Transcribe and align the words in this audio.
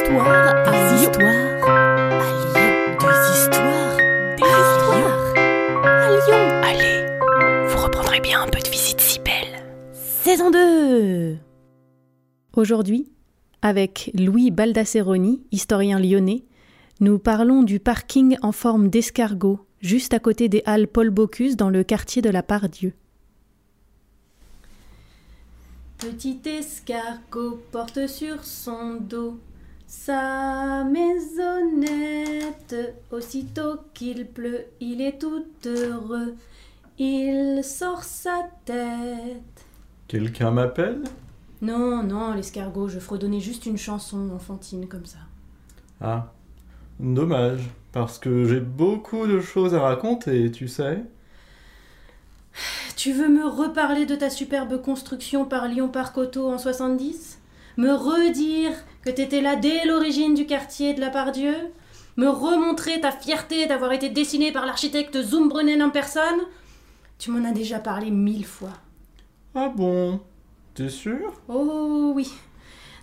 histoires 0.00 0.54
à 0.56 0.70
Lyon. 0.72 1.10
histoires 1.10 1.26
à 1.28 2.32
Lyon. 2.40 2.96
Des 3.00 3.38
histoires, 3.38 3.96
des 4.36 4.42
histoires 4.42 5.34
à 5.84 6.10
Lyon. 6.10 6.44
Allez, 6.64 7.68
vous 7.68 7.82
reprendrez 7.84 8.20
bien 8.20 8.42
un 8.42 8.48
peu 8.48 8.60
de 8.60 8.68
visite 8.68 9.00
si 9.00 9.18
belle. 9.20 9.66
Saison 9.92 10.50
2 10.50 11.36
Aujourd'hui, 12.56 13.10
avec 13.62 14.10
Louis 14.14 14.50
Baldasseroni, 14.50 15.42
historien 15.52 15.98
lyonnais, 15.98 16.44
nous 17.00 17.18
parlons 17.18 17.62
du 17.62 17.78
parking 17.78 18.36
en 18.42 18.52
forme 18.52 18.88
d'escargot, 18.88 19.66
juste 19.80 20.14
à 20.14 20.18
côté 20.18 20.48
des 20.48 20.62
halles 20.64 20.88
Paul 20.88 21.10
Bocuse 21.10 21.56
dans 21.56 21.70
le 21.70 21.84
quartier 21.84 22.22
de 22.22 22.30
la 22.30 22.42
Pardieu. 22.42 22.94
Petit 25.98 26.40
escargot 26.46 27.60
porte 27.70 28.06
sur 28.06 28.44
son 28.44 28.94
dos 28.94 29.38
sa 29.90 30.84
maisonnette. 30.84 32.76
Aussitôt 33.10 33.80
qu'il 33.92 34.28
pleut, 34.28 34.66
il 34.78 35.00
est 35.00 35.20
tout 35.20 35.44
heureux. 35.66 36.36
Il 36.98 37.64
sort 37.64 38.04
sa 38.04 38.48
tête. 38.64 39.66
Quelqu'un 40.06 40.52
m'appelle? 40.52 41.02
Non, 41.60 42.04
non, 42.04 42.34
l'escargot, 42.34 42.86
je 42.88 43.00
fredonnais 43.00 43.40
juste 43.40 43.66
une 43.66 43.78
chanson 43.78 44.30
enfantine 44.30 44.86
comme 44.86 45.06
ça. 45.06 45.18
Ah, 46.00 46.32
dommage, 47.00 47.68
parce 47.90 48.20
que 48.20 48.44
j'ai 48.44 48.60
beaucoup 48.60 49.26
de 49.26 49.40
choses 49.40 49.74
à 49.74 49.80
raconter, 49.80 50.52
tu 50.52 50.68
sais. 50.68 51.02
Tu 52.96 53.12
veux 53.12 53.28
me 53.28 53.44
reparler 53.44 54.06
de 54.06 54.14
ta 54.14 54.30
superbe 54.30 54.80
construction 54.80 55.44
par 55.46 55.66
Lyon 55.66 55.88
Parc 55.88 56.16
Auto 56.16 56.48
en 56.48 56.58
70 56.58 57.40
Me 57.76 57.92
redire 57.92 58.72
que 59.04 59.10
t'étais 59.10 59.40
là 59.40 59.56
dès 59.56 59.84
l'origine 59.84 60.34
du 60.34 60.46
quartier 60.46 60.94
de 60.94 61.00
la 61.00 61.10
Pardieu 61.10 61.54
Me 62.16 62.28
remontrer 62.28 63.00
ta 63.00 63.12
fierté 63.12 63.66
d'avoir 63.66 63.92
été 63.92 64.08
dessinée 64.08 64.52
par 64.52 64.66
l'architecte 64.66 65.22
Zumbrunnen 65.22 65.82
en 65.82 65.90
personne 65.90 66.40
Tu 67.18 67.30
m'en 67.30 67.48
as 67.48 67.52
déjà 67.52 67.78
parlé 67.78 68.10
mille 68.10 68.44
fois. 68.44 68.72
Ah 69.54 69.72
bon? 69.74 70.20
T'es 70.74 70.88
sûr? 70.88 71.40
Oh 71.48 72.12
oui. 72.14 72.32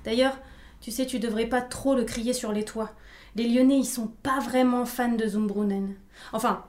D'ailleurs, 0.05 0.37
tu 0.81 0.91
sais, 0.91 1.05
tu 1.05 1.19
devrais 1.19 1.47
pas 1.47 1.61
trop 1.61 1.95
le 1.95 2.03
crier 2.03 2.33
sur 2.33 2.51
les 2.51 2.63
toits. 2.63 2.91
Les 3.35 3.47
Lyonnais, 3.47 3.79
ils 3.79 3.85
sont 3.85 4.11
pas 4.23 4.39
vraiment 4.39 4.85
fans 4.85 5.11
de 5.11 5.27
Zumbrunnen. 5.27 5.95
Enfin, 6.33 6.63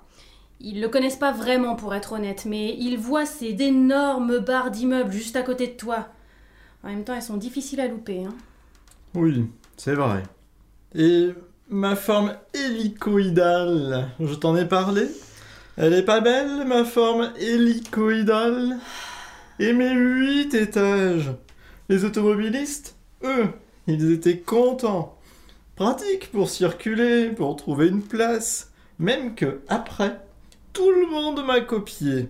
ils 0.60 0.80
le 0.80 0.88
connaissent 0.88 1.16
pas 1.16 1.32
vraiment 1.32 1.76
pour 1.76 1.94
être 1.94 2.12
honnête, 2.12 2.44
mais 2.46 2.74
ils 2.78 2.98
voient 2.98 3.26
ces 3.26 3.54
énormes 3.62 4.38
barres 4.38 4.70
d'immeubles 4.70 5.12
juste 5.12 5.36
à 5.36 5.42
côté 5.42 5.68
de 5.68 5.76
toi. 5.76 6.08
En 6.82 6.88
même 6.88 7.04
temps, 7.04 7.14
elles 7.14 7.22
sont 7.22 7.36
difficiles 7.36 7.80
à 7.80 7.88
louper. 7.88 8.24
Hein. 8.24 8.34
Oui, 9.14 9.46
c'est 9.76 9.94
vrai. 9.94 10.22
Et 10.94 11.30
ma 11.68 11.96
forme 11.96 12.34
hélicoïdale, 12.54 14.10
je 14.20 14.34
t'en 14.34 14.56
ai 14.56 14.64
parlé 14.64 15.06
Elle 15.76 15.92
est 15.92 16.04
pas 16.04 16.20
belle, 16.20 16.64
ma 16.66 16.84
forme 16.84 17.32
hélicoïdale 17.38 18.78
Et 19.58 19.72
mes 19.72 19.92
huit 19.92 20.54
étages 20.54 21.30
Les 21.88 22.04
automobilistes, 22.04 22.96
eux, 23.24 23.48
ils 23.86 24.12
étaient 24.12 24.38
contents. 24.38 25.18
Pratique 25.76 26.30
pour 26.32 26.48
circuler, 26.48 27.30
pour 27.30 27.56
trouver 27.56 27.88
une 27.88 28.02
place. 28.02 28.72
Même 28.98 29.34
que 29.34 29.60
après, 29.68 30.20
tout 30.72 30.90
le 30.90 31.06
monde 31.06 31.44
m'a 31.44 31.60
copié. 31.60 32.28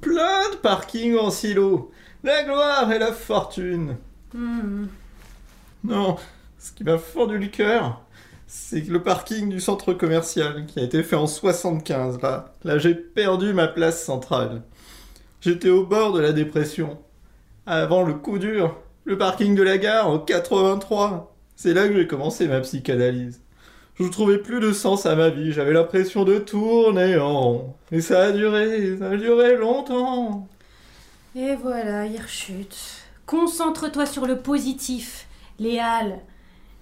Plein 0.00 0.50
de 0.50 0.56
parkings 0.56 1.16
en 1.16 1.30
silo. 1.30 1.90
La 2.22 2.44
gloire 2.44 2.92
et 2.92 2.98
la 2.98 3.12
fortune. 3.12 3.96
Non, 5.82 6.16
ce 6.58 6.72
qui 6.72 6.84
m'a 6.84 6.98
fendu 6.98 7.38
le 7.38 7.46
cœur, 7.46 8.02
c'est 8.46 8.86
le 8.88 9.02
parking 9.02 9.48
du 9.48 9.60
centre 9.60 9.94
commercial 9.94 10.66
qui 10.66 10.80
a 10.80 10.82
été 10.82 11.02
fait 11.02 11.16
en 11.16 11.26
75. 11.26 12.20
Là, 12.20 12.54
là 12.64 12.78
j'ai 12.78 12.94
perdu 12.94 13.54
ma 13.54 13.68
place 13.68 14.04
centrale. 14.04 14.62
J'étais 15.40 15.70
au 15.70 15.86
bord 15.86 16.12
de 16.12 16.20
la 16.20 16.32
dépression. 16.32 16.98
Avant 17.64 18.02
le 18.02 18.12
coup 18.12 18.38
dur, 18.38 18.76
le 19.04 19.16
parking 19.16 19.54
de 19.54 19.62
la 19.62 19.78
gare 19.78 20.08
en 20.08 20.18
83. 20.18 21.34
C'est 21.56 21.72
là 21.72 21.88
que 21.88 21.94
j'ai 21.94 22.06
commencé 22.06 22.48
ma 22.48 22.60
psychanalyse. 22.60 23.40
Je 23.98 24.04
trouvais 24.04 24.38
plus 24.38 24.60
de 24.60 24.72
sens 24.72 25.06
à 25.06 25.14
ma 25.14 25.30
vie, 25.30 25.52
j'avais 25.52 25.72
l'impression 25.72 26.24
de 26.24 26.38
tourner 26.38 27.18
en 27.18 27.40
rond. 27.40 27.74
Et 27.92 28.00
ça 28.00 28.24
a 28.24 28.32
duré, 28.32 28.96
ça 28.98 29.10
a 29.10 29.16
duré 29.16 29.56
longtemps. 29.56 30.48
Et 31.36 31.54
voilà, 31.56 32.06
il. 32.06 33.02
Concentre-toi 33.26 34.06
sur 34.06 34.26
le 34.26 34.38
positif. 34.38 35.26
Les 35.58 35.78
halles. 35.78 36.18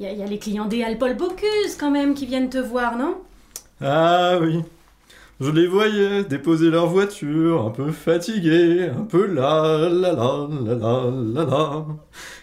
Il 0.01 0.07
y, 0.07 0.23
a- 0.23 0.27
les 0.27 0.39
clients 0.39 0.67
des 0.67 0.85
Paul 0.99 1.15
Bocuse 1.17 1.77
quand 1.79 1.91
même 1.91 2.15
qui 2.15 2.27
viennent 2.27 2.49
te 2.51 2.59
voir, 2.59 2.97
non? 2.97 3.19
Ah 3.81 4.39
oui. 4.41 4.63
Je 5.41 5.53
les 5.53 5.69
voyais 5.69 6.25
déposer 6.25 6.69
leur 6.69 6.87
voiture, 6.89 7.65
un 7.65 7.71
peu 7.71 7.93
fatigués, 7.93 8.89
un 8.89 9.05
peu 9.05 9.25
là, 9.27 9.89
là, 9.89 10.13
là, 10.13 10.13
là, 10.13 10.75
là, 10.75 11.11
là, 11.13 11.45
là. 11.45 11.87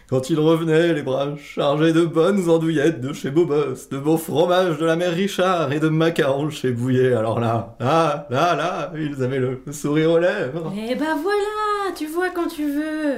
Quand 0.08 0.30
ils 0.30 0.40
revenaient, 0.40 0.94
les 0.94 1.02
bras 1.02 1.36
chargés 1.36 1.92
de 1.92 2.06
bonnes 2.06 2.50
andouillettes 2.50 3.02
de 3.02 3.12
chez 3.12 3.32
Bobos, 3.32 3.90
de 3.92 3.98
beaux 3.98 4.16
fromages 4.18 4.78
de 4.78 4.86
la 4.86 4.96
mère 4.96 5.14
Richard 5.14 5.74
et 5.74 5.82
de 5.82 5.90
macarons 5.90 6.50
chez 6.50 6.72
Bouillet. 6.72 7.14
Alors 7.14 7.42
là, 7.42 7.76
là, 7.82 8.28
là, 8.30 8.56
là, 8.56 8.94
ils 8.96 9.22
avaient 9.22 9.40
le, 9.40 9.62
sourire 9.72 10.12
aux 10.12 10.20
lèvres. 10.20 10.72
Eh 10.78 10.96
ben 10.96 11.18
voilà, 11.22 11.94
tu 11.98 12.06
vois 12.06 12.30
quand 12.30 12.48
tu 12.48 12.72
veux. 12.72 13.16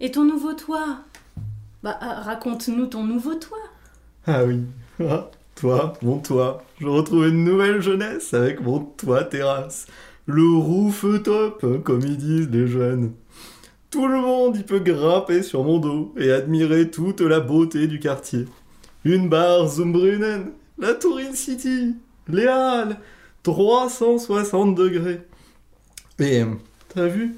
Et 0.00 0.10
ton 0.10 0.24
nouveau 0.24 0.52
toit 0.52 0.98
Bah, 1.82 1.96
ah, 2.02 2.20
raconte-nous 2.20 2.86
ton 2.86 3.04
nouveau 3.04 3.34
toit. 3.36 3.56
Ah 4.26 4.44
oui, 4.44 4.60
Ah, 5.00 5.30
toi, 5.54 5.94
mon 6.02 6.18
toit. 6.18 6.64
Je 6.80 6.86
retrouve 6.86 7.26
une 7.28 7.44
nouvelle 7.44 7.80
jeunesse 7.80 8.34
avec 8.34 8.60
mon 8.60 8.80
toit 8.80 9.24
terrasse. 9.24 9.86
Le 10.26 10.56
roof 10.56 11.04
top, 11.22 11.64
hein, 11.64 11.80
comme 11.84 12.00
ils 12.02 12.16
disent 12.16 12.50
les 12.50 12.66
jeunes. 12.66 13.12
Tout 13.90 14.08
le 14.08 14.20
monde 14.20 14.56
y 14.56 14.62
peut 14.62 14.80
grimper 14.80 15.42
sur 15.42 15.62
mon 15.62 15.78
dos 15.78 16.12
et 16.16 16.32
admirer 16.32 16.90
toute 16.90 17.20
la 17.20 17.40
beauté 17.40 17.86
du 17.86 18.00
quartier. 18.00 18.46
Une 19.04 19.28
barre 19.28 19.68
Zumbrunnen, 19.68 20.52
la 20.78 20.94
Tour 20.94 21.18
In 21.18 21.34
City, 21.34 21.94
les 22.28 22.46
Halles, 22.46 22.98
360 23.44 24.74
degrés. 24.74 25.20
Et 26.18 26.42
euh, 26.42 26.54
t'as 26.88 27.06
vu, 27.06 27.36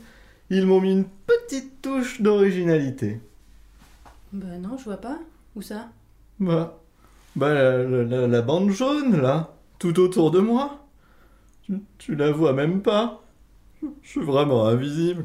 ils 0.49 0.65
m'ont 0.65 0.81
mis 0.81 0.93
une 0.93 1.07
petite 1.27 1.83
touche 1.83 2.21
d'originalité. 2.23 3.21
Bah 4.33 4.59
non, 4.61 4.79
je 4.79 4.85
vois 4.85 4.97
pas. 4.97 5.19
Où 5.57 5.63
ça? 5.63 5.89
Bah, 6.39 6.79
bah 7.37 7.55
la, 7.55 7.85
la- 7.85 8.03
la- 8.05 8.27
la 8.27 8.43
bande 8.43 8.71
jaune, 8.71 9.21
là, 9.21 9.55
tout 9.79 9.99
autour 10.01 10.31
de 10.33 10.41
moi. 10.41 10.87
Tu, 11.63 11.75
tu 11.99 12.15
la 12.17 12.33
vois 12.33 12.53
même 12.53 12.83
pas. 12.83 13.23
Je 14.03 14.09
suis 14.09 14.21
vraiment 14.25 14.67
invisible. 14.67 15.25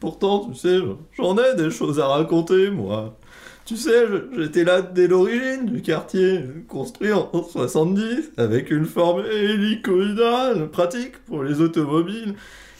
Pourtant, 0.00 0.48
tu 0.50 0.54
sais, 0.58 0.78
j'en 1.16 1.36
ai 1.38 1.54
des 1.56 1.70
choses 1.70 1.98
à 2.00 2.06
raconter, 2.08 2.70
moi. 2.70 3.16
Tu 3.64 3.76
sais, 3.76 4.04
j'étais 4.36 4.64
là 4.64 4.82
dès 4.82 5.06
l'origine 5.06 5.66
du 5.66 5.82
quartier, 5.82 6.44
construit 6.68 7.12
en 7.12 7.30
70, 7.32 8.32
avec 8.36 8.70
une 8.72 8.84
forme 8.84 9.24
hélicoïdale, 9.24 10.68
pratique 10.70 11.18
pour 11.24 11.44
les 11.44 11.60
automobiles. 11.60 12.34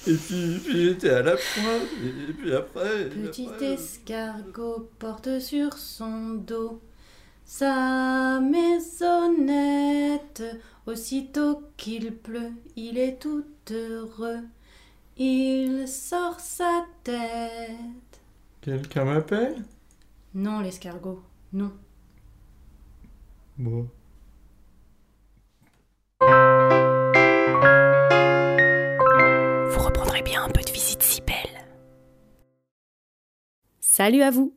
Et 0.09 0.15
puis, 0.15 0.59
puis 0.65 0.85
j'étais 0.87 1.11
à 1.11 1.23
la 1.23 1.33
pointe, 1.37 1.89
et, 2.05 2.31
et 2.31 2.33
puis 2.33 2.53
après... 2.53 3.09
Petit 3.09 3.47
après- 3.47 3.75
escargot 3.75 4.91
porte 4.99 5.39
sur 5.39 5.75
son 5.75 6.35
dos 6.35 6.81
sa 7.53 8.41
maisonnette. 8.41 10.43
Aussitôt 10.87 11.61
qu'il 11.77 12.17
pleut, 12.17 12.55
il 12.77 12.97
est 12.97 13.21
tout 13.21 13.45
heureux. 13.71 14.41
Il 15.19 15.87
sort 15.87 16.41
sa 16.41 16.87
tête. 17.05 18.23
Quelqu'un 18.63 19.05
m'appelle? 19.05 19.63
Non, 20.35 20.61
l'escargot, 20.61 21.23
non. 21.53 21.73
Bon. 23.59 23.87
Vous 29.69 29.85
reprendrez 29.85 30.23
bien 30.23 30.45
un 30.45 30.49
peu 30.49 30.63
de 30.63 30.71
visite 30.71 31.03
si 31.03 31.21
belle. 31.21 31.67
Salut 33.81 34.23
à 34.23 34.31
vous 34.31 34.57